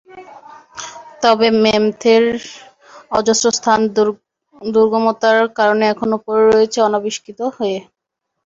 [1.23, 2.23] তবে ম্যামথের
[3.11, 3.79] অজস্র স্থান
[4.71, 7.77] দুর্গমতার কারণে এখনো পড়ে রয়েছে অনাবিষ্কৃত হয়ে।